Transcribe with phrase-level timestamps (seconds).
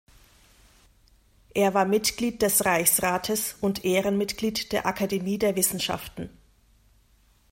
[1.53, 6.27] Er war Mitglied des Reichsrates und Ehrenmitglied der Akademie der Wissenschaften.